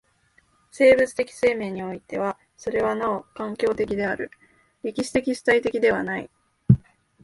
[0.71, 4.31] 生物的生命においてはそれはなお環境的である、
[4.81, 6.31] 歴史的主体的ではない。